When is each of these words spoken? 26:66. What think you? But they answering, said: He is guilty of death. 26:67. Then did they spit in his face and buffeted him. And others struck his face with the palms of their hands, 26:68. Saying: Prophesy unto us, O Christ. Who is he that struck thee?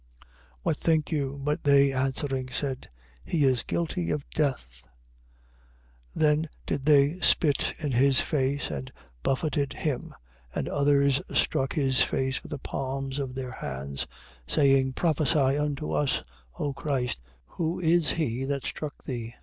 26:66. 0.21 0.27
What 0.63 0.77
think 0.77 1.11
you? 1.11 1.39
But 1.43 1.63
they 1.63 1.91
answering, 1.91 2.49
said: 2.49 2.87
He 3.23 3.43
is 3.43 3.61
guilty 3.61 4.09
of 4.09 4.27
death. 4.31 4.81
26:67. 6.15 6.19
Then 6.19 6.49
did 6.65 6.85
they 6.87 7.19
spit 7.19 7.75
in 7.77 7.91
his 7.91 8.19
face 8.19 8.71
and 8.71 8.91
buffeted 9.21 9.73
him. 9.73 10.15
And 10.55 10.67
others 10.67 11.21
struck 11.35 11.73
his 11.73 12.01
face 12.01 12.41
with 12.41 12.49
the 12.49 12.57
palms 12.57 13.19
of 13.19 13.35
their 13.35 13.51
hands, 13.51 14.07
26:68. 14.47 14.53
Saying: 14.55 14.93
Prophesy 14.93 15.57
unto 15.59 15.91
us, 15.91 16.23
O 16.57 16.73
Christ. 16.73 17.21
Who 17.45 17.79
is 17.79 18.13
he 18.13 18.43
that 18.45 18.65
struck 18.65 19.03
thee? 19.03 19.35